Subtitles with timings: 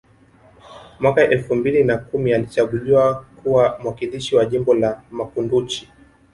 [0.99, 5.89] Mwaka elfu mbili na kumi alichaguliwa kuwa mwakilishi wa jimbo la Makunduchi